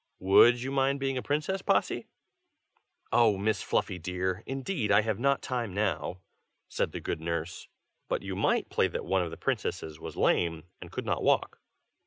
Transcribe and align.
Would 0.17 0.63
you 0.63 0.71
mind 0.71 0.99
being 0.99 1.15
a 1.15 1.21
princess, 1.21 1.61
Possy?" 1.61 2.07
"Oh! 3.11 3.37
Miss 3.37 3.61
Fluffy, 3.61 3.99
dear, 3.99 4.41
indeed 4.47 4.91
I 4.91 5.01
have 5.01 5.19
not 5.19 5.43
time, 5.43 5.75
now," 5.75 6.17
said 6.67 6.91
the 6.91 6.99
good 6.99 7.21
nurse; 7.21 7.67
"but 8.09 8.23
you 8.23 8.35
might 8.35 8.71
play 8.71 8.87
that 8.87 9.05
one 9.05 9.21
of 9.21 9.29
the 9.29 9.37
princesses 9.37 9.99
was 9.99 10.17
lame, 10.17 10.63
and 10.81 10.91
could 10.91 11.05
not 11.05 11.21
walk." 11.21 11.59